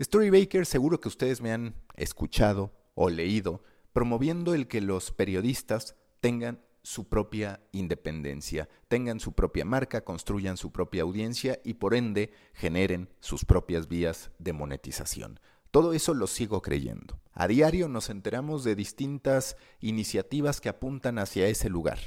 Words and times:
Storybaker 0.00 0.66
seguro 0.66 1.00
que 1.00 1.08
ustedes 1.08 1.40
me 1.40 1.52
han 1.52 1.74
escuchado 1.94 2.72
o 2.94 3.08
leído 3.08 3.62
promoviendo 3.94 4.54
el 4.54 4.68
que 4.68 4.82
los 4.82 5.10
periodistas 5.10 5.96
tengan 6.20 6.60
su 6.82 7.08
propia 7.08 7.60
independencia, 7.72 8.68
tengan 8.88 9.20
su 9.20 9.32
propia 9.32 9.64
marca, 9.64 10.04
construyan 10.04 10.58
su 10.58 10.70
propia 10.70 11.02
audiencia 11.02 11.60
y 11.64 11.74
por 11.74 11.94
ende 11.94 12.30
generen 12.52 13.08
sus 13.20 13.44
propias 13.44 13.88
vías 13.88 14.30
de 14.38 14.52
monetización. 14.52 15.40
Todo 15.70 15.94
eso 15.94 16.14
lo 16.14 16.26
sigo 16.26 16.60
creyendo. 16.60 17.18
A 17.32 17.48
diario 17.48 17.88
nos 17.88 18.10
enteramos 18.10 18.64
de 18.64 18.76
distintas 18.76 19.56
iniciativas 19.80 20.60
que 20.60 20.68
apuntan 20.68 21.18
hacia 21.18 21.48
ese 21.48 21.70
lugar. 21.70 21.98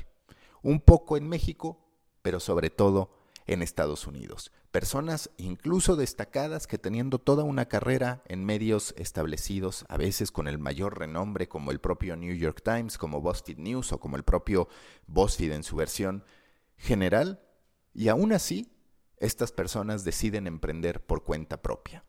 Un 0.61 0.79
poco 0.79 1.17
en 1.17 1.27
México, 1.27 1.83
pero 2.21 2.39
sobre 2.39 2.69
todo 2.69 3.11
en 3.49 3.63
Estados 3.63 4.05
Unidos. 4.05 4.51
Personas 4.69 5.31
incluso 5.37 5.95
destacadas 5.95 6.67
que 6.67 6.77
teniendo 6.77 7.17
toda 7.17 7.43
una 7.43 7.65
carrera 7.65 8.21
en 8.27 8.45
medios 8.45 8.93
establecidos, 8.95 9.85
a 9.89 9.97
veces 9.97 10.31
con 10.31 10.47
el 10.47 10.59
mayor 10.59 10.99
renombre 10.99 11.49
como 11.49 11.71
el 11.71 11.79
propio 11.79 12.15
New 12.15 12.35
York 12.35 12.61
Times, 12.63 12.99
como 12.99 13.21
BuzzFeed 13.21 13.57
News 13.57 13.91
o 13.91 13.99
como 13.99 14.17
el 14.17 14.23
propio 14.23 14.69
BuzzFeed 15.07 15.53
en 15.53 15.63
su 15.63 15.75
versión 15.75 16.23
general, 16.77 17.41
y 17.91 18.09
aún 18.09 18.33
así 18.33 18.71
estas 19.17 19.51
personas 19.51 20.03
deciden 20.03 20.45
emprender 20.45 21.03
por 21.03 21.23
cuenta 21.23 21.63
propia. 21.63 22.05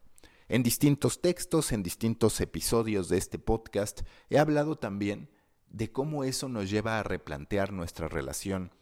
En 0.48 0.62
distintos 0.62 1.22
textos, 1.22 1.72
en 1.72 1.82
distintos 1.82 2.38
episodios 2.42 3.08
de 3.08 3.16
este 3.16 3.38
podcast, 3.38 4.02
he 4.28 4.38
hablado 4.38 4.76
también 4.76 5.30
de 5.70 5.90
cómo 5.90 6.22
eso 6.22 6.50
nos 6.50 6.68
lleva 6.68 6.98
a 6.98 7.02
replantear 7.02 7.72
nuestra 7.72 8.08
relación 8.08 8.72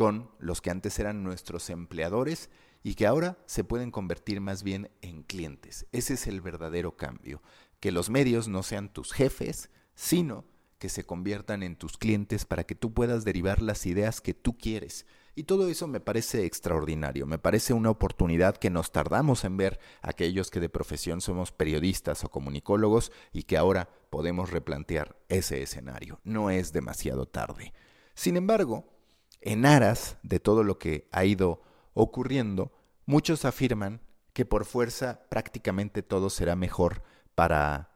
con 0.00 0.30
los 0.38 0.62
que 0.62 0.70
antes 0.70 0.98
eran 0.98 1.22
nuestros 1.22 1.68
empleadores 1.68 2.48
y 2.82 2.94
que 2.94 3.06
ahora 3.06 3.36
se 3.44 3.64
pueden 3.64 3.90
convertir 3.90 4.40
más 4.40 4.62
bien 4.62 4.90
en 5.02 5.22
clientes. 5.22 5.86
Ese 5.92 6.14
es 6.14 6.26
el 6.26 6.40
verdadero 6.40 6.96
cambio, 6.96 7.42
que 7.80 7.92
los 7.92 8.08
medios 8.08 8.48
no 8.48 8.62
sean 8.62 8.90
tus 8.90 9.12
jefes, 9.12 9.68
sino 9.94 10.46
que 10.78 10.88
se 10.88 11.04
conviertan 11.04 11.62
en 11.62 11.76
tus 11.76 11.98
clientes 11.98 12.46
para 12.46 12.64
que 12.64 12.74
tú 12.74 12.94
puedas 12.94 13.24
derivar 13.26 13.60
las 13.60 13.84
ideas 13.84 14.22
que 14.22 14.32
tú 14.32 14.56
quieres. 14.56 15.04
Y 15.34 15.42
todo 15.42 15.68
eso 15.68 15.86
me 15.86 16.00
parece 16.00 16.46
extraordinario, 16.46 17.26
me 17.26 17.38
parece 17.38 17.74
una 17.74 17.90
oportunidad 17.90 18.56
que 18.56 18.70
nos 18.70 18.92
tardamos 18.92 19.44
en 19.44 19.58
ver 19.58 19.80
aquellos 20.00 20.50
que 20.50 20.60
de 20.60 20.70
profesión 20.70 21.20
somos 21.20 21.52
periodistas 21.52 22.24
o 22.24 22.30
comunicólogos 22.30 23.12
y 23.34 23.42
que 23.42 23.58
ahora 23.58 23.90
podemos 24.08 24.48
replantear 24.48 25.18
ese 25.28 25.60
escenario. 25.60 26.20
No 26.24 26.48
es 26.48 26.72
demasiado 26.72 27.26
tarde. 27.26 27.74
Sin 28.14 28.38
embargo, 28.38 28.99
en 29.40 29.66
aras 29.66 30.16
de 30.22 30.40
todo 30.40 30.64
lo 30.64 30.78
que 30.78 31.08
ha 31.12 31.24
ido 31.24 31.62
ocurriendo, 31.94 32.72
muchos 33.06 33.44
afirman 33.44 34.00
que 34.32 34.44
por 34.44 34.64
fuerza 34.64 35.26
prácticamente 35.28 36.02
todo 36.02 36.30
será 36.30 36.56
mejor 36.56 37.02
para 37.34 37.90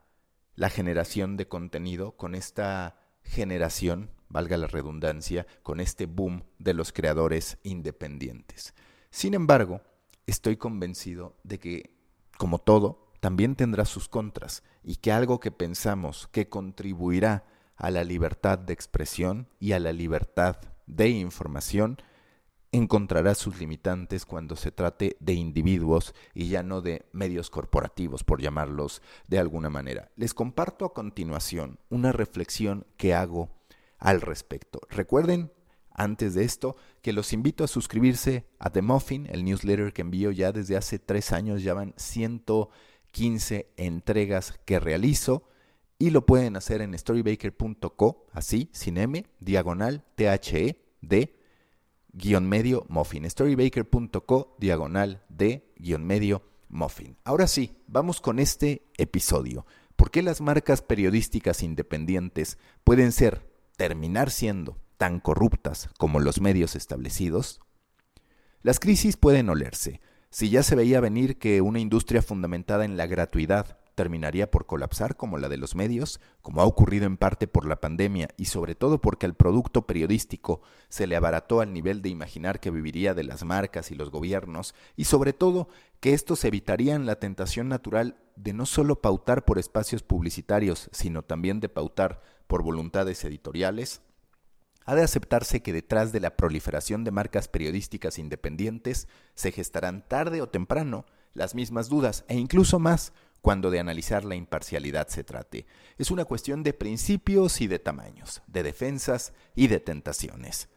la 0.55 0.69
generación 0.69 1.37
de 1.37 1.47
contenido 1.47 2.15
con 2.17 2.35
esta 2.35 2.97
generación, 3.23 4.11
valga 4.29 4.57
la 4.57 4.67
redundancia, 4.67 5.45
con 5.63 5.79
este 5.79 6.05
boom 6.05 6.43
de 6.59 6.73
los 6.73 6.91
creadores 6.91 7.57
independientes. 7.63 8.73
Sin 9.09 9.33
embargo, 9.33 9.81
estoy 10.25 10.57
convencido 10.57 11.37
de 11.43 11.59
que, 11.59 11.95
como 12.37 12.59
todo, 12.59 13.11
también 13.19 13.55
tendrá 13.55 13.85
sus 13.85 14.07
contras 14.07 14.63
y 14.83 14.97
que 14.97 15.11
algo 15.11 15.39
que 15.39 15.51
pensamos 15.51 16.27
que 16.31 16.49
contribuirá 16.49 17.45
a 17.75 17.91
la 17.91 18.03
libertad 18.03 18.57
de 18.59 18.73
expresión 18.73 19.49
y 19.59 19.73
a 19.73 19.79
la 19.79 19.93
libertad 19.93 20.57
de 20.87 21.09
información 21.09 21.97
encontrará 22.71 23.35
sus 23.35 23.59
limitantes 23.59 24.25
cuando 24.25 24.55
se 24.55 24.71
trate 24.71 25.15
de 25.19 25.33
individuos 25.33 26.13
y 26.33 26.49
ya 26.49 26.63
no 26.63 26.81
de 26.81 27.05
medios 27.13 27.49
corporativos, 27.49 28.23
por 28.23 28.41
llamarlos 28.41 29.01
de 29.27 29.39
alguna 29.39 29.69
manera. 29.69 30.11
Les 30.15 30.33
comparto 30.33 30.85
a 30.85 30.93
continuación 30.93 31.79
una 31.89 32.11
reflexión 32.11 32.85
que 32.97 33.13
hago 33.13 33.49
al 33.97 34.21
respecto. 34.21 34.81
Recuerden, 34.89 35.51
antes 35.91 36.33
de 36.33 36.43
esto, 36.43 36.75
que 37.01 37.13
los 37.13 37.31
invito 37.31 37.63
a 37.63 37.67
suscribirse 37.67 38.45
a 38.59 38.69
The 38.69 38.81
Muffin, 38.81 39.27
el 39.31 39.45
newsletter 39.45 39.93
que 39.93 40.01
envío 40.01 40.31
ya 40.31 40.51
desde 40.51 40.75
hace 40.75 40.99
tres 40.99 41.31
años, 41.31 41.63
ya 41.63 41.73
van 41.73 41.93
115 41.95 43.71
entregas 43.77 44.59
que 44.65 44.79
realizo 44.79 45.47
y 45.97 46.09
lo 46.09 46.25
pueden 46.25 46.57
hacer 46.57 46.81
en 46.81 46.97
storybaker.co, 46.97 48.25
así, 48.33 48.69
sin 48.73 48.97
M, 48.97 49.25
diagonal, 49.39 50.03
T-H-E, 50.15 50.84
D, 51.07 51.35
guion 52.13 52.47
medio, 52.47 52.85
muffin. 52.89 53.29
storybaker.co, 53.29 54.55
diagonal, 54.59 55.23
D, 55.29 55.73
guion 55.77 56.05
medio, 56.05 56.43
muffin. 56.69 57.17
Ahora 57.23 57.47
sí, 57.47 57.77
vamos 57.87 58.21
con 58.21 58.39
este 58.39 58.83
episodio. 58.97 59.65
¿Por 59.95 60.11
qué 60.11 60.21
las 60.21 60.41
marcas 60.41 60.81
periodísticas 60.81 61.63
independientes 61.63 62.57
pueden 62.83 63.11
ser, 63.11 63.49
terminar 63.77 64.29
siendo, 64.31 64.77
tan 64.97 65.19
corruptas 65.19 65.89
como 65.97 66.19
los 66.19 66.41
medios 66.41 66.75
establecidos? 66.75 67.61
Las 68.61 68.79
crisis 68.79 69.15
pueden 69.15 69.49
olerse. 69.49 70.01
Si 70.29 70.49
ya 70.49 70.63
se 70.63 70.75
veía 70.75 70.99
venir 70.99 71.37
que 71.37 71.61
una 71.61 71.79
industria 71.79 72.21
fundamentada 72.21 72.83
en 72.83 72.97
la 72.97 73.07
gratuidad 73.07 73.77
terminaría 73.95 74.51
por 74.51 74.65
colapsar 74.65 75.15
como 75.15 75.37
la 75.37 75.49
de 75.49 75.57
los 75.57 75.73
medios, 75.73 76.19
como 76.41 76.61
ha 76.61 76.65
ocurrido 76.65 77.05
en 77.05 77.17
parte 77.17 77.47
por 77.47 77.65
la 77.65 77.81
pandemia 77.81 78.29
y 78.37 78.45
sobre 78.45 78.75
todo 78.75 79.01
porque 79.01 79.25
al 79.25 79.33
producto 79.33 79.87
periodístico 79.87 80.61
se 80.89 81.07
le 81.07 81.15
abarató 81.15 81.61
al 81.61 81.73
nivel 81.73 82.01
de 82.01 82.09
imaginar 82.09 82.59
que 82.59 82.71
viviría 82.71 83.13
de 83.13 83.23
las 83.23 83.43
marcas 83.43 83.89
y 83.91 83.95
los 83.95 84.11
gobiernos, 84.11 84.75
y 84.95 85.05
sobre 85.05 85.33
todo 85.33 85.69
que 85.99 86.13
estos 86.13 86.43
evitarían 86.45 87.05
la 87.05 87.19
tentación 87.19 87.69
natural 87.69 88.17
de 88.35 88.53
no 88.53 88.65
solo 88.65 89.01
pautar 89.01 89.45
por 89.45 89.57
espacios 89.57 90.03
publicitarios, 90.03 90.89
sino 90.91 91.23
también 91.23 91.59
de 91.59 91.69
pautar 91.69 92.21
por 92.47 92.61
voluntades 92.61 93.23
editoriales, 93.23 94.01
ha 94.85 94.93
de 94.93 95.03
aceptarse 95.03 95.61
que 95.61 95.73
detrás 95.73 96.11
de 96.11 96.19
la 96.19 96.37
proliferación 96.37 97.03
de 97.03 97.11
marcas 97.11 97.47
periodísticas 97.47 98.19
independientes 98.19 99.07
se 99.33 99.51
gestarán 99.51 100.07
tarde 100.07 100.41
o 100.41 100.49
temprano 100.49 101.05
las 101.33 101.55
mismas 101.55 101.89
dudas 101.89 102.23
e 102.27 102.35
incluso 102.35 102.79
más 102.79 103.11
cuando 103.45 103.69
de 103.69 103.79
analizar 103.79 104.25
la 104.25 104.33
imparcialidad 104.33 105.07
se 105.07 105.23
trate. 105.23 105.67
Es 105.99 106.09
una 106.09 106.25
cuestión 106.25 106.63
de 106.63 106.73
principios 106.73 107.61
y 107.61 107.67
de 107.67 107.77
tamaños, 107.77 108.41
de 108.47 108.63
defensas 108.63 109.33
y 109.53 109.67
de 109.67 109.79
tentaciones. 109.79 110.67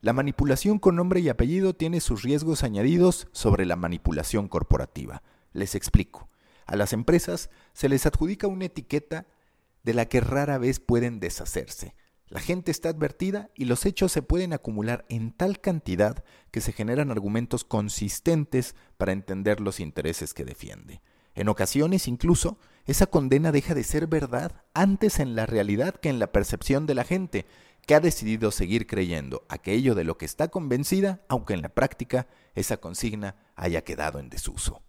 La 0.00 0.14
manipulación 0.14 0.78
con 0.78 0.96
nombre 0.96 1.20
y 1.20 1.28
apellido 1.28 1.74
tiene 1.74 2.00
sus 2.00 2.22
riesgos 2.22 2.62
añadidos 2.62 3.28
sobre 3.32 3.66
la 3.66 3.76
manipulación 3.76 4.48
corporativa. 4.48 5.22
Les 5.52 5.74
explico. 5.74 6.30
A 6.64 6.74
las 6.76 6.94
empresas 6.94 7.50
se 7.74 7.90
les 7.90 8.06
adjudica 8.06 8.46
una 8.46 8.64
etiqueta 8.64 9.26
de 9.82 9.92
la 9.92 10.06
que 10.06 10.22
rara 10.22 10.56
vez 10.56 10.80
pueden 10.80 11.20
deshacerse. 11.20 11.94
La 12.28 12.40
gente 12.40 12.70
está 12.70 12.88
advertida 12.88 13.50
y 13.54 13.66
los 13.66 13.84
hechos 13.84 14.10
se 14.10 14.22
pueden 14.22 14.54
acumular 14.54 15.04
en 15.10 15.32
tal 15.32 15.60
cantidad 15.60 16.24
que 16.50 16.62
se 16.62 16.72
generan 16.72 17.10
argumentos 17.10 17.62
consistentes 17.64 18.74
para 18.96 19.12
entender 19.12 19.60
los 19.60 19.80
intereses 19.80 20.32
que 20.32 20.46
defiende. 20.46 21.02
En 21.36 21.48
ocasiones 21.50 22.08
incluso 22.08 22.58
esa 22.86 23.06
condena 23.06 23.52
deja 23.52 23.74
de 23.74 23.84
ser 23.84 24.06
verdad 24.06 24.64
antes 24.72 25.20
en 25.20 25.36
la 25.36 25.44
realidad 25.44 25.94
que 25.94 26.08
en 26.08 26.18
la 26.18 26.32
percepción 26.32 26.86
de 26.86 26.94
la 26.94 27.04
gente, 27.04 27.46
que 27.86 27.94
ha 27.94 28.00
decidido 28.00 28.50
seguir 28.50 28.86
creyendo 28.86 29.44
aquello 29.48 29.94
de 29.94 30.02
lo 30.02 30.18
que 30.18 30.24
está 30.24 30.48
convencida, 30.48 31.20
aunque 31.28 31.54
en 31.54 31.62
la 31.62 31.68
práctica 31.68 32.26
esa 32.54 32.78
consigna 32.78 33.36
haya 33.54 33.84
quedado 33.84 34.18
en 34.18 34.30
desuso. 34.30 34.82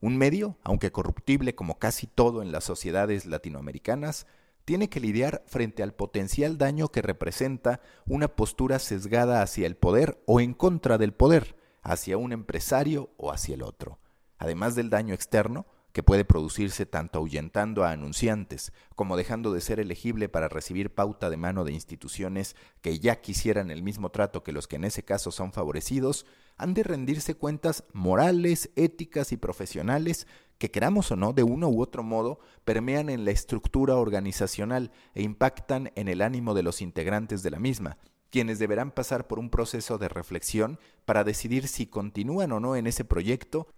Un 0.00 0.16
medio, 0.16 0.58
aunque 0.62 0.92
corruptible 0.92 1.54
como 1.54 1.78
casi 1.78 2.06
todo 2.06 2.42
en 2.42 2.52
las 2.52 2.64
sociedades 2.64 3.26
latinoamericanas, 3.26 4.26
tiene 4.64 4.90
que 4.90 5.00
lidiar 5.00 5.42
frente 5.46 5.82
al 5.82 5.94
potencial 5.94 6.58
daño 6.58 6.88
que 6.88 7.00
representa 7.00 7.80
una 8.06 8.28
postura 8.28 8.78
sesgada 8.78 9.40
hacia 9.40 9.66
el 9.66 9.76
poder 9.76 10.22
o 10.26 10.40
en 10.40 10.52
contra 10.52 10.98
del 10.98 11.14
poder, 11.14 11.56
hacia 11.82 12.18
un 12.18 12.32
empresario 12.32 13.10
o 13.16 13.32
hacia 13.32 13.54
el 13.54 13.62
otro. 13.62 13.98
Además 14.36 14.74
del 14.74 14.90
daño 14.90 15.14
externo, 15.14 15.66
que 15.92 16.02
puede 16.02 16.24
producirse 16.24 16.86
tanto 16.86 17.18
ahuyentando 17.18 17.84
a 17.84 17.90
anunciantes 17.90 18.72
como 18.94 19.16
dejando 19.16 19.52
de 19.52 19.60
ser 19.60 19.80
elegible 19.80 20.28
para 20.28 20.48
recibir 20.48 20.94
pauta 20.94 21.30
de 21.30 21.36
mano 21.36 21.64
de 21.64 21.72
instituciones 21.72 22.56
que 22.80 22.98
ya 22.98 23.20
quisieran 23.20 23.70
el 23.70 23.82
mismo 23.82 24.10
trato 24.10 24.42
que 24.42 24.52
los 24.52 24.68
que 24.68 24.76
en 24.76 24.84
ese 24.84 25.04
caso 25.04 25.30
son 25.30 25.52
favorecidos, 25.52 26.26
han 26.56 26.74
de 26.74 26.82
rendirse 26.82 27.34
cuentas 27.34 27.84
morales, 27.92 28.70
éticas 28.76 29.32
y 29.32 29.36
profesionales 29.36 30.26
que 30.58 30.70
queramos 30.70 31.10
o 31.12 31.16
no, 31.16 31.32
de 31.32 31.44
uno 31.44 31.68
u 31.68 31.80
otro 31.80 32.02
modo, 32.02 32.40
permean 32.64 33.08
en 33.08 33.24
la 33.24 33.30
estructura 33.30 33.96
organizacional 33.96 34.90
e 35.14 35.22
impactan 35.22 35.92
en 35.94 36.08
el 36.08 36.20
ánimo 36.20 36.52
de 36.52 36.64
los 36.64 36.82
integrantes 36.82 37.42
de 37.44 37.50
la 37.50 37.60
misma, 37.60 37.98
quienes 38.30 38.58
deberán 38.58 38.90
pasar 38.90 39.26
por 39.26 39.38
un 39.38 39.50
proceso 39.50 39.98
de 39.98 40.08
reflexión 40.08 40.78
para 41.04 41.24
decidir 41.24 41.68
si 41.68 41.86
continúan 41.86 42.52
o 42.52 42.60
no 42.60 42.76
en 42.76 42.86
ese 42.86 43.04
proyecto 43.04 43.68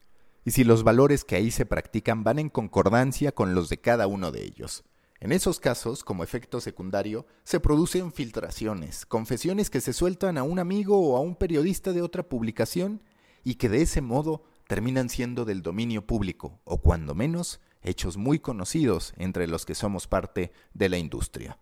y 0.45 0.53
si 0.53 0.65
los 0.65 0.85
valores 0.85 1.25
que 1.25 1.37
ahí 1.37 1.51
se 1.51 1.67
practican 1.67 2.25
van 2.25 2.39
en 2.39 2.49
concordancia 2.49 3.33
con 3.33 3.55
los 3.55 3.69
de 3.69 3.79
cada 3.79 4.07
uno 4.07 4.31
de 4.31 4.45
ellos. 4.45 4.85
En 5.21 5.33
esos 5.33 5.61
casos, 5.61 6.03
como 6.03 6.25
efecto 6.25 6.63
secundario, 6.63 7.27
se 7.45 7.61
producen 7.61 8.11
filtraciones, 8.11 9.05
confesiones 9.05 9.69
que 9.69 9.83
se 9.83 9.93
sueltan 9.93 10.39
a 10.39 10.43
un 10.43 10.59
amigo 10.59 10.99
o 10.99 11.17
a 11.17 11.21
un 11.21 11.37
periodista 11.37 11.93
de 11.93 12.01
otra 12.01 12.23
publicación 12.27 13.03
y 13.45 13.57
que 13.57 13.69
de 13.69 13.83
ese 13.83 14.01
modo 14.01 14.45
terminan 14.67 15.11
siendo 15.11 15.45
del 15.45 15.61
dominio 15.63 16.07
público 16.07 16.61
o 16.65 16.79
cuando 16.81 17.15
menos 17.15 17.61
hechos 17.83 18.17
muy 18.17 18.39
conocidos 18.39 19.13
entre 19.19 19.47
los 19.47 19.67
que 19.67 19.75
somos 19.75 20.07
parte 20.07 20.53
de 20.73 20.89
la 20.89 20.97
industria. 20.97 21.59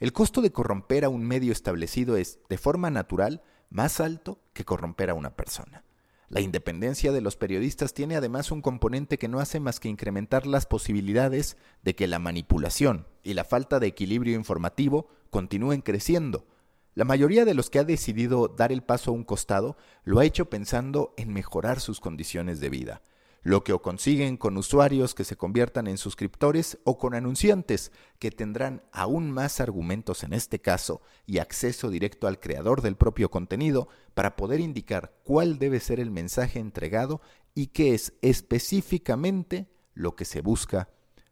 El 0.00 0.12
costo 0.12 0.40
de 0.40 0.50
corromper 0.50 1.04
a 1.04 1.08
un 1.08 1.24
medio 1.24 1.52
establecido 1.52 2.16
es, 2.16 2.38
de 2.48 2.58
forma 2.58 2.90
natural, 2.90 3.42
más 3.70 4.00
alto 4.00 4.40
que 4.52 4.64
corromper 4.64 5.10
a 5.10 5.14
una 5.14 5.36
persona. 5.36 5.84
La 6.30 6.42
independencia 6.42 7.10
de 7.10 7.22
los 7.22 7.36
periodistas 7.36 7.94
tiene 7.94 8.14
además 8.14 8.50
un 8.50 8.60
componente 8.60 9.16
que 9.16 9.28
no 9.28 9.40
hace 9.40 9.60
más 9.60 9.80
que 9.80 9.88
incrementar 9.88 10.46
las 10.46 10.66
posibilidades 10.66 11.56
de 11.82 11.94
que 11.94 12.06
la 12.06 12.18
manipulación 12.18 13.06
y 13.22 13.32
la 13.32 13.44
falta 13.44 13.80
de 13.80 13.86
equilibrio 13.86 14.34
informativo 14.36 15.08
continúen 15.30 15.80
creciendo. 15.80 16.46
La 16.94 17.06
mayoría 17.06 17.46
de 17.46 17.54
los 17.54 17.70
que 17.70 17.78
ha 17.78 17.84
decidido 17.84 18.48
dar 18.48 18.72
el 18.72 18.82
paso 18.82 19.10
a 19.10 19.14
un 19.14 19.24
costado 19.24 19.78
lo 20.04 20.18
ha 20.18 20.26
hecho 20.26 20.50
pensando 20.50 21.14
en 21.16 21.32
mejorar 21.32 21.80
sus 21.80 21.98
condiciones 21.98 22.60
de 22.60 22.68
vida, 22.68 23.02
lo 23.42 23.64
que 23.64 23.72
o 23.72 23.82
consiguen 23.82 24.36
con 24.36 24.56
usuarios 24.56 25.14
que 25.14 25.24
se 25.24 25.36
conviertan 25.36 25.86
en 25.86 25.98
suscriptores 25.98 26.78
o 26.84 26.98
con 26.98 27.14
anunciantes 27.14 27.92
que 28.18 28.30
tendrán 28.30 28.82
aún 28.92 29.30
más 29.30 29.60
argumentos 29.60 30.22
en 30.24 30.32
este 30.32 30.60
caso 30.60 31.00
y 31.26 31.38
acceso 31.38 31.90
directo 31.90 32.26
al 32.26 32.40
creador 32.40 32.82
del 32.82 32.96
propio 32.96 33.30
contenido 33.30 33.88
para 34.14 34.36
poder 34.36 34.60
indicar 34.60 35.14
cuál 35.24 35.58
debe 35.58 35.80
ser 35.80 36.00
el 36.00 36.10
mensaje 36.10 36.58
entregado 36.58 37.20
y 37.54 37.68
qué 37.68 37.94
es 37.94 38.14
específicamente 38.22 39.68
lo 39.94 40.14
que 40.14 40.24
se 40.24 40.40
busca 40.40 40.90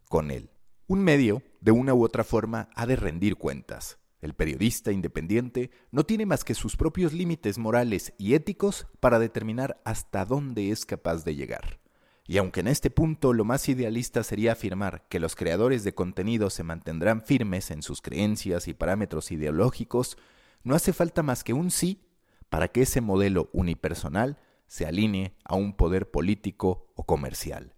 con 0.09 0.31
él. 0.31 0.51
Un 0.87 1.03
medio, 1.03 1.43
de 1.61 1.73
una 1.73 1.95
u 1.95 2.05
otra 2.05 2.25
forma, 2.25 2.69
ha 2.75 2.87
de 2.87 2.97
rendir 2.97 3.37
cuentas. 3.37 3.99
El 4.21 4.35
periodista 4.35 4.93
independiente 4.93 5.71
no 5.91 6.07
tiene 6.07 6.27
más 6.27 6.45
que 6.45 6.55
sus 6.55 6.77
propios 6.77 7.13
límites 7.13 7.59
morales 7.59 8.15
y 8.19 8.35
éticos 8.35 8.87
para 9.01 9.19
determinar 9.19 9.81
hasta 9.85 10.25
dónde 10.25 10.71
es 10.71 10.87
capaz 10.87 11.25
de 11.25 11.35
llegar. 11.35 11.81
Y 12.29 12.39
aunque 12.39 12.61
en 12.61 12.69
este 12.69 12.91
punto 12.91 13.33
lo 13.33 13.45
más 13.45 13.69
idealista 13.69 14.25
sería 14.25 14.53
afirmar 14.53 15.07
que 15.09 15.21
los 15.21 15.37
creadores 15.37 15.85
de 15.85 15.95
contenido 15.95 16.51
se 16.51 16.65
mantendrán 16.65 17.23
firmes 17.23 17.71
en 17.71 17.83
sus 17.83 18.03
creencias 18.03 18.67
y 18.67 18.75
parámetros 18.75 19.31
ideológicos, 19.31 20.19
no 20.65 20.75
hace 20.75 20.93
falta 20.93 21.23
más 21.23 21.45
que 21.45 21.53
un 21.53 21.71
sí 21.71 22.03
para 22.49 22.69
que 22.69 22.83
ese 22.83 23.01
modelo 23.01 23.49
unipersonal 23.53 24.39
se 24.67 24.87
alinee 24.87 25.37
a 25.45 25.55
un 25.55 25.77
poder 25.77 26.11
político 26.11 26.93
o 26.97 27.05
comercial. 27.05 27.75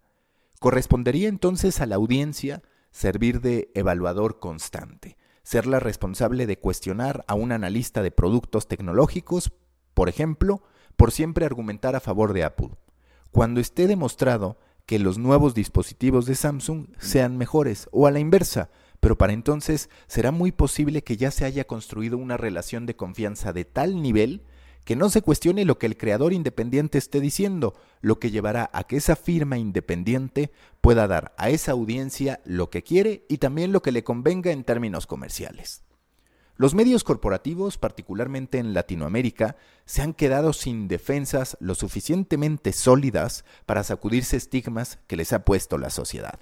Correspondería 0.60 1.28
entonces 1.28 1.80
a 1.80 1.86
la 1.86 1.96
audiencia 1.96 2.62
servir 2.90 3.42
de 3.42 3.70
evaluador 3.74 4.40
constante, 4.40 5.18
ser 5.42 5.66
la 5.66 5.78
responsable 5.78 6.46
de 6.46 6.58
cuestionar 6.58 7.24
a 7.28 7.34
un 7.34 7.52
analista 7.52 8.02
de 8.02 8.10
productos 8.10 8.66
tecnológicos, 8.66 9.52
por 9.92 10.08
ejemplo, 10.08 10.62
por 10.96 11.12
siempre 11.12 11.44
argumentar 11.44 11.94
a 11.94 12.00
favor 12.00 12.32
de 12.32 12.44
Apple 12.44 12.70
cuando 13.30 13.60
esté 13.60 13.86
demostrado 13.86 14.58
que 14.86 14.98
los 14.98 15.18
nuevos 15.18 15.54
dispositivos 15.54 16.26
de 16.26 16.34
Samsung 16.34 16.86
sean 16.98 17.36
mejores 17.36 17.88
o 17.92 18.06
a 18.06 18.10
la 18.10 18.20
inversa, 18.20 18.70
pero 19.00 19.18
para 19.18 19.32
entonces 19.32 19.90
será 20.06 20.30
muy 20.30 20.50
posible 20.50 21.02
que 21.02 21.16
ya 21.16 21.30
se 21.30 21.44
haya 21.44 21.66
construido 21.66 22.16
una 22.16 22.36
relación 22.36 22.86
de 22.86 22.96
confianza 22.96 23.52
de 23.52 23.64
tal 23.64 24.02
nivel 24.02 24.42
que 24.84 24.96
no 24.96 25.10
se 25.10 25.20
cuestione 25.20 25.66
lo 25.66 25.78
que 25.78 25.84
el 25.84 25.98
creador 25.98 26.32
independiente 26.32 26.96
esté 26.96 27.20
diciendo, 27.20 27.74
lo 28.00 28.18
que 28.18 28.30
llevará 28.30 28.70
a 28.72 28.84
que 28.84 28.96
esa 28.96 29.16
firma 29.16 29.58
independiente 29.58 30.50
pueda 30.80 31.06
dar 31.06 31.34
a 31.36 31.50
esa 31.50 31.72
audiencia 31.72 32.40
lo 32.46 32.70
que 32.70 32.82
quiere 32.82 33.26
y 33.28 33.36
también 33.36 33.70
lo 33.70 33.82
que 33.82 33.92
le 33.92 34.02
convenga 34.02 34.50
en 34.50 34.64
términos 34.64 35.06
comerciales. 35.06 35.82
Los 36.58 36.74
medios 36.74 37.04
corporativos, 37.04 37.78
particularmente 37.78 38.58
en 38.58 38.74
Latinoamérica, 38.74 39.54
se 39.84 40.02
han 40.02 40.12
quedado 40.12 40.52
sin 40.52 40.88
defensas 40.88 41.56
lo 41.60 41.76
suficientemente 41.76 42.72
sólidas 42.72 43.44
para 43.64 43.84
sacudirse 43.84 44.36
estigmas 44.36 44.98
que 45.06 45.14
les 45.16 45.32
ha 45.32 45.44
puesto 45.44 45.78
la 45.78 45.88
sociedad. 45.88 46.40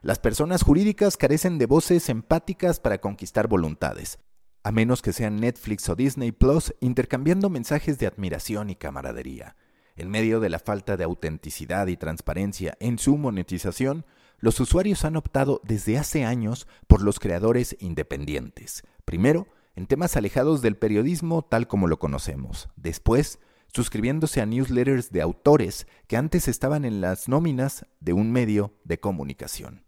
Las 0.00 0.18
personas 0.20 0.62
jurídicas 0.62 1.18
carecen 1.18 1.58
de 1.58 1.66
voces 1.66 2.08
empáticas 2.08 2.80
para 2.80 3.02
conquistar 3.02 3.46
voluntades, 3.46 4.18
a 4.62 4.72
menos 4.72 5.02
que 5.02 5.12
sean 5.12 5.36
Netflix 5.36 5.86
o 5.90 5.94
Disney 5.94 6.32
Plus 6.32 6.74
intercambiando 6.80 7.50
mensajes 7.50 7.98
de 7.98 8.06
admiración 8.06 8.70
y 8.70 8.74
camaradería. 8.76 9.54
En 9.96 10.08
medio 10.08 10.40
de 10.40 10.48
la 10.48 10.60
falta 10.60 10.96
de 10.96 11.04
autenticidad 11.04 11.88
y 11.88 11.98
transparencia 11.98 12.74
en 12.80 12.98
su 12.98 13.18
monetización, 13.18 14.06
los 14.38 14.60
usuarios 14.60 15.04
han 15.04 15.16
optado 15.16 15.60
desde 15.62 15.98
hace 15.98 16.24
años 16.24 16.66
por 16.86 17.02
los 17.02 17.20
creadores 17.20 17.76
independientes. 17.80 18.82
Primero, 19.04 19.46
en 19.78 19.86
temas 19.86 20.16
alejados 20.16 20.60
del 20.60 20.76
periodismo 20.76 21.42
tal 21.42 21.68
como 21.68 21.86
lo 21.86 22.00
conocemos. 22.00 22.68
Después, 22.74 23.38
suscribiéndose 23.72 24.40
a 24.40 24.46
newsletters 24.46 25.12
de 25.12 25.22
autores 25.22 25.86
que 26.08 26.16
antes 26.16 26.48
estaban 26.48 26.84
en 26.84 27.00
las 27.00 27.28
nóminas 27.28 27.86
de 28.00 28.12
un 28.12 28.32
medio 28.32 28.74
de 28.82 28.98
comunicación. 28.98 29.84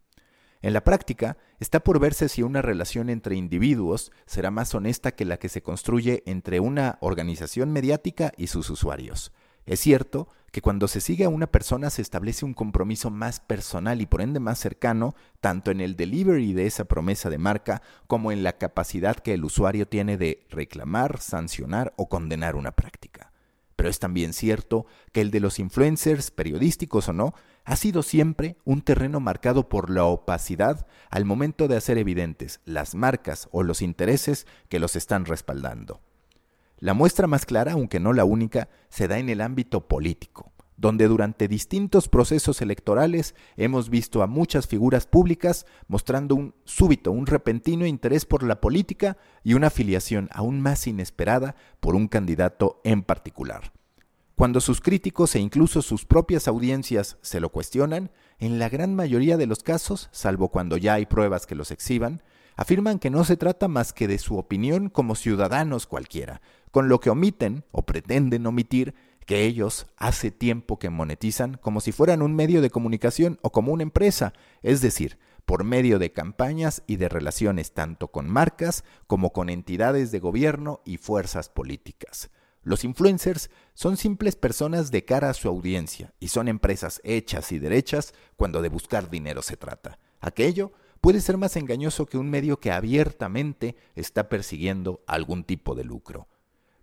En 0.63 0.75
la 0.75 0.85
práctica, 0.85 1.39
está 1.59 1.81
por 1.81 1.99
verse 1.99 2.29
si 2.29 2.43
una 2.43 2.63
relación 2.63 3.11
entre 3.11 3.35
individuos 3.35 4.13
será 4.27 4.53
más 4.53 4.77
honesta 4.77 5.11
que 5.11 5.25
la 5.25 5.39
que 5.39 5.49
se 5.49 5.61
construye 5.61 6.23
entre 6.25 6.61
una 6.61 6.97
organización 7.01 7.73
mediática 7.73 8.33
y 8.37 8.47
sus 8.47 8.71
usuarios. 8.71 9.33
Es 9.67 9.81
cierto 9.81 10.29
que 10.51 10.63
cuando 10.63 10.89
se 10.89 11.01
sigue 11.01 11.25
a 11.25 11.29
una 11.29 11.47
persona 11.47 11.91
se 11.91 12.03
establece 12.03 12.45
un 12.45 12.55
compromiso 12.55 13.11
más 13.11 13.41
personal 13.41 14.01
y 14.01 14.07
por 14.07 14.21
ende 14.21 14.41
más 14.41 14.59
cercano, 14.59 15.15
tanto 15.41 15.71
en 15.71 15.81
el 15.81 15.97
delivery 15.97 16.53
de 16.53 16.67
esa 16.67 16.87
promesa 16.87 17.31
de 17.31 17.39
marca 17.39 17.83
como 18.07 18.33
en 18.33 18.43
la 18.43 18.59
capacidad 18.59 19.17
que 19.17 19.35
el 19.35 19.45
usuario 19.45 19.87
tiene 19.87 20.17
de 20.17 20.47
reclamar, 20.51 21.21
sancionar 21.21 21.93
o 21.97 22.09
condenar 22.09 22.57
una 22.57 22.73
práctica. 22.73 23.33
Pero 23.77 23.89
es 23.89 23.99
también 23.99 24.33
cierto 24.35 24.87
que 25.13 25.21
el 25.21 25.31
de 25.31 25.41
los 25.41 25.59
influencers, 25.59 26.31
periodísticos 26.31 27.09
o 27.09 27.13
no, 27.13 27.35
ha 27.65 27.77
sido 27.77 28.03
siempre 28.03 28.57
un 28.65 28.83
terreno 28.83 29.21
marcado 29.21 29.69
por 29.69 29.89
la 29.89 30.05
opacidad 30.05 30.87
al 31.09 31.25
momento 31.25 31.69
de 31.69 31.77
hacer 31.77 31.97
evidentes 31.97 32.61
las 32.65 32.95
marcas 32.95 33.49
o 33.53 33.63
los 33.63 33.81
intereses 33.81 34.47
que 34.69 34.81
los 34.81 34.97
están 34.97 35.25
respaldando. 35.25 36.01
La 36.81 36.95
muestra 36.95 37.27
más 37.27 37.45
clara, 37.45 37.73
aunque 37.73 38.01
no 38.01 38.15
la 38.15 38.25
única, 38.25 38.71
se 38.89 39.07
da 39.07 39.19
en 39.19 39.29
el 39.29 39.43
ámbito 39.43 39.87
político, 39.87 40.51
donde 40.79 41.09
durante 41.09 41.47
distintos 41.47 42.09
procesos 42.09 42.63
electorales 42.63 43.35
hemos 43.59 43.91
visto 43.91 44.23
a 44.23 44.27
muchas 44.27 44.67
figuras 44.67 45.07
públicas 45.07 45.67
mostrando 45.89 46.35
un 46.35 46.55
súbito, 46.65 47.13
un 47.13 47.27
repentino 47.27 47.85
interés 47.85 48.25
por 48.25 48.43
la 48.43 48.63
política 48.63 49.19
y 49.45 49.53
una 49.53 49.67
afiliación 49.67 50.31
aún 50.33 50.63
más 50.63 50.87
inesperada 50.87 51.55
por 51.81 51.95
un 51.95 52.09
candidato 52.09 52.81
en 52.83 53.03
particular. 53.03 53.73
Cuando 54.35 54.63
sus 54.63 54.81
críticos 54.81 55.35
e 55.35 55.39
incluso 55.39 55.83
sus 55.83 56.07
propias 56.07 56.49
audiencias 56.49 57.19
se 57.21 57.41
lo 57.41 57.51
cuestionan, 57.51 58.11
en 58.39 58.59
la 58.59 58.71
gran 58.71 58.95
mayoría 58.95 59.37
de 59.37 59.47
los 59.47 59.63
casos, 59.63 60.09
salvo 60.13 60.49
cuando 60.49 60.79
ya 60.79 60.95
hay 60.95 61.05
pruebas 61.05 61.45
que 61.45 61.55
los 61.55 61.73
exhiban, 61.73 62.23
afirman 62.61 62.99
que 62.99 63.09
no 63.09 63.25
se 63.25 63.39
trata 63.39 63.69
más 63.69 63.95
que 63.95 64.07
de 64.07 64.19
su 64.19 64.37
opinión 64.37 64.91
como 64.91 65.15
ciudadanos 65.15 65.87
cualquiera, 65.87 66.43
con 66.71 66.91
lo 66.91 67.01
que 67.01 67.09
omiten 67.09 67.65
o 67.73 67.87
pretenden 67.87 68.47
omitir 68.47 68.95
que 69.25 69.47
ellos 69.47 69.87
hace 69.97 70.31
tiempo 70.31 70.79
que 70.79 70.91
monetizan 70.91 71.55
como 71.55 71.81
si 71.81 71.91
fueran 71.91 72.21
un 72.21 72.37
medio 72.37 72.61
de 72.61 72.69
comunicación 72.69 73.39
o 73.41 73.51
como 73.51 73.73
una 73.73 73.83
empresa, 73.83 74.35
es 74.61 74.83
decir, 74.83 75.19
por 75.47 75.65
medio 75.65 75.99
de 75.99 76.13
campañas 76.13 76.83
y 76.87 76.97
de 76.97 77.09
relaciones 77.09 77.73
tanto 77.73 78.09
con 78.09 78.29
marcas 78.29 78.85
como 79.07 79.33
con 79.33 79.49
entidades 79.49 80.13
de 80.13 80.21
gobierno 80.21 80.83
y 80.85 80.99
fuerzas 80.99 81.49
políticas. 81.49 82.31
Los 82.63 82.85
influencers 82.85 83.49
son 83.73 83.97
simples 83.97 84.37
personas 84.37 84.91
de 84.91 85.07
cara 85.07 85.31
a 85.31 85.35
su 85.35 85.49
audiencia 85.49 86.13
y 86.21 86.29
son 86.29 86.47
empresas 86.47 87.01
hechas 87.05 87.53
y 87.53 87.59
derechas 87.59 88.13
cuando 88.37 88.61
de 88.61 88.69
buscar 88.69 89.09
dinero 89.09 89.41
se 89.41 89.57
trata. 89.57 89.99
Aquello 90.21 90.73
puede 91.01 91.21
ser 91.21 91.37
más 91.37 91.57
engañoso 91.57 92.07
que 92.07 92.19
un 92.19 92.31
medio 92.31 92.61
que 92.61 92.73
abiertamente 92.73 93.77
está 93.95 94.29
persiguiendo 94.29 95.03
algún 95.07 95.45
tipo 95.45 95.75
de 95.75 95.85
lucro. 95.85 96.29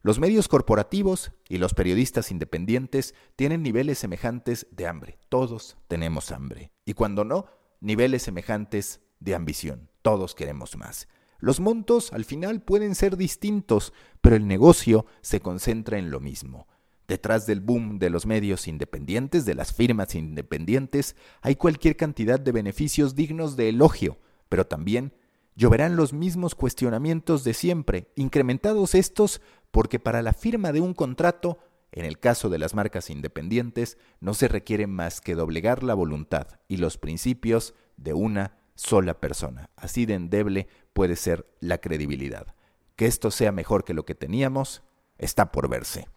Los 0.01 0.19
medios 0.19 0.47
corporativos 0.47 1.31
y 1.50 1.57
los 1.57 1.74
periodistas 1.74 2.31
independientes 2.31 3.13
tienen 3.36 3.63
niveles 3.63 3.97
semejantes 3.97 4.67
de 4.71 4.88
hambre. 4.88 5.17
Todos 5.27 5.77
tenemos 5.88 6.31
hambre. 6.31 6.71
Y 6.86 6.93
cuando 6.93 7.25
no, 7.25 7.47
niveles 7.81 8.24
semejantes 8.24 9.01
de 9.19 9.36
ambición. 9.36 9.89
Todos 10.01 10.36
queremos 10.36 10.77
más. 10.77 11.07
Los 11.39 11.59
montos 11.59 12.13
al 12.13 12.25
final 12.25 12.62
pueden 12.62 12.95
ser 12.95 13.17
distintos, 13.17 13.93
pero 14.21 14.36
el 14.36 14.47
negocio 14.47 15.05
se 15.21 15.39
concentra 15.39 15.97
en 15.97 16.09
lo 16.09 16.19
mismo. 16.19 16.67
Detrás 17.07 17.47
del 17.47 17.61
boom 17.61 17.99
de 17.99 18.09
los 18.09 18.25
medios 18.25 18.67
independientes, 18.67 19.45
de 19.45 19.55
las 19.55 19.73
firmas 19.73 20.13
independientes, 20.13 21.15
hay 21.41 21.55
cualquier 21.55 21.95
cantidad 21.95 22.39
de 22.39 22.51
beneficios 22.51 23.15
dignos 23.15 23.55
de 23.55 23.69
elogio, 23.69 24.17
pero 24.49 24.67
también 24.67 25.13
lloverán 25.55 25.95
los 25.95 26.13
mismos 26.13 26.53
cuestionamientos 26.53 27.43
de 27.43 27.53
siempre, 27.53 28.11
incrementados 28.15 28.93
estos 28.93 29.41
porque 29.71 29.99
para 29.99 30.21
la 30.21 30.33
firma 30.33 30.71
de 30.71 30.81
un 30.81 30.93
contrato, 30.93 31.59
en 31.91 32.05
el 32.05 32.19
caso 32.19 32.49
de 32.49 32.59
las 32.59 32.73
marcas 32.73 33.09
independientes, 33.09 33.97
no 34.19 34.33
se 34.33 34.47
requiere 34.47 34.87
más 34.87 35.21
que 35.21 35.35
doblegar 35.35 35.83
la 35.83 35.93
voluntad 35.93 36.59
y 36.67 36.77
los 36.77 36.97
principios 36.97 37.73
de 37.95 38.13
una 38.13 38.57
sola 38.75 39.19
persona. 39.19 39.69
Así 39.75 40.05
de 40.05 40.13
endeble 40.13 40.67
puede 40.93 41.15
ser 41.15 41.47
la 41.59 41.79
credibilidad. 41.79 42.55
Que 42.95 43.05
esto 43.05 43.31
sea 43.31 43.51
mejor 43.51 43.83
que 43.83 43.93
lo 43.93 44.05
que 44.05 44.15
teníamos 44.15 44.83
está 45.17 45.51
por 45.51 45.69
verse. 45.69 46.07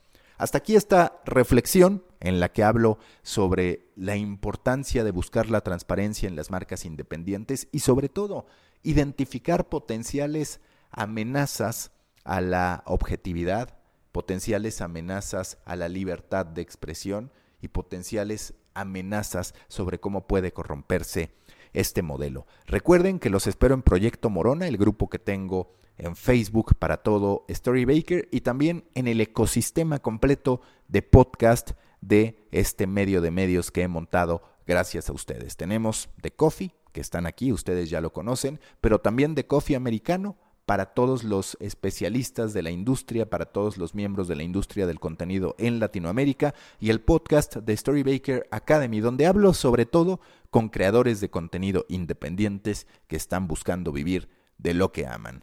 Hasta 0.40 0.56
aquí 0.56 0.74
esta 0.74 1.20
reflexión 1.26 2.02
en 2.18 2.40
la 2.40 2.50
que 2.50 2.64
hablo 2.64 2.96
sobre 3.22 3.90
la 3.94 4.16
importancia 4.16 5.04
de 5.04 5.10
buscar 5.10 5.50
la 5.50 5.60
transparencia 5.60 6.30
en 6.30 6.34
las 6.34 6.50
marcas 6.50 6.86
independientes 6.86 7.68
y 7.72 7.80
sobre 7.80 8.08
todo 8.08 8.46
identificar 8.82 9.68
potenciales 9.68 10.62
amenazas 10.92 11.90
a 12.24 12.40
la 12.40 12.84
objetividad, 12.86 13.76
potenciales 14.12 14.80
amenazas 14.80 15.58
a 15.66 15.76
la 15.76 15.90
libertad 15.90 16.46
de 16.46 16.62
expresión 16.62 17.30
y 17.60 17.68
potenciales 17.68 18.54
amenazas 18.72 19.54
sobre 19.68 20.00
cómo 20.00 20.26
puede 20.26 20.54
corromperse 20.54 21.34
este 21.74 22.00
modelo. 22.00 22.46
Recuerden 22.64 23.18
que 23.18 23.28
los 23.28 23.46
espero 23.46 23.74
en 23.74 23.82
Proyecto 23.82 24.30
Morona, 24.30 24.68
el 24.68 24.78
grupo 24.78 25.10
que 25.10 25.18
tengo 25.18 25.74
en 26.00 26.16
Facebook 26.16 26.74
para 26.78 26.98
todo 26.98 27.44
Storybaker 27.48 28.28
y 28.32 28.40
también 28.40 28.84
en 28.94 29.08
el 29.08 29.20
ecosistema 29.20 29.98
completo 29.98 30.60
de 30.88 31.02
podcast 31.02 31.72
de 32.00 32.46
este 32.50 32.86
medio 32.86 33.20
de 33.20 33.30
medios 33.30 33.70
que 33.70 33.82
he 33.82 33.88
montado 33.88 34.42
gracias 34.66 35.08
a 35.08 35.12
ustedes. 35.12 35.56
Tenemos 35.56 36.08
The 36.20 36.30
Coffee, 36.32 36.74
que 36.92 37.00
están 37.00 37.26
aquí, 37.26 37.52
ustedes 37.52 37.90
ya 37.90 38.00
lo 38.00 38.12
conocen, 38.12 38.60
pero 38.80 39.00
también 39.00 39.34
The 39.34 39.46
Coffee 39.46 39.76
americano 39.76 40.36
para 40.64 40.86
todos 40.86 41.24
los 41.24 41.56
especialistas 41.60 42.52
de 42.52 42.62
la 42.62 42.70
industria, 42.70 43.28
para 43.28 43.46
todos 43.46 43.76
los 43.76 43.94
miembros 43.94 44.28
de 44.28 44.36
la 44.36 44.44
industria 44.44 44.86
del 44.86 45.00
contenido 45.00 45.56
en 45.58 45.80
Latinoamérica 45.80 46.54
y 46.78 46.90
el 46.90 47.00
podcast 47.00 47.56
de 47.56 47.76
Storybaker 47.76 48.46
Academy, 48.52 49.00
donde 49.00 49.26
hablo 49.26 49.52
sobre 49.52 49.84
todo 49.84 50.20
con 50.48 50.68
creadores 50.68 51.20
de 51.20 51.28
contenido 51.28 51.86
independientes 51.88 52.86
que 53.08 53.16
están 53.16 53.48
buscando 53.48 53.90
vivir 53.90 54.28
de 54.58 54.74
lo 54.74 54.92
que 54.92 55.06
aman. 55.06 55.42